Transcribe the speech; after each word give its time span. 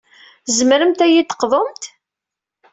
Tzemremt 0.45 1.05
ad 1.05 1.09
yi-d-teqḍumt? 1.13 1.83